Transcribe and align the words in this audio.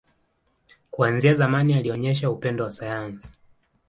Kuanzia 0.91 1.33
zamani, 1.33 1.73
alionyesha 1.73 2.29
upendo 2.31 2.63
wa 2.63 2.71
sayansi. 2.71 3.37